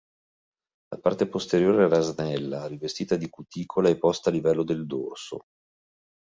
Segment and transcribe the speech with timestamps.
[0.95, 5.41] La parte posteriore era snella, rivestita di cuticola e posta a livello del dorso.